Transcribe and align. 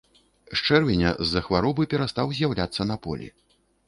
З 0.51 0.55
чэрвеня 0.67 1.11
з-за 1.27 1.43
хваробы 1.47 1.85
перастаў 1.91 2.33
з'яўляцца 2.39 2.81
на 2.93 2.99
полі. 3.05 3.29